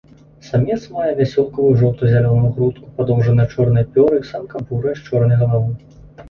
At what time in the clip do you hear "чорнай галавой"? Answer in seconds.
5.11-5.79